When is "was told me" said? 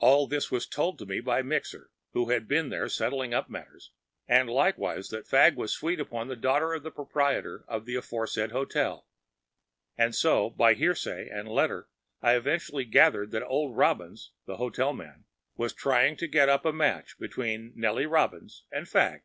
0.50-1.18